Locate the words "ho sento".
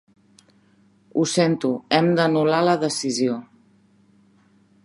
1.19-1.71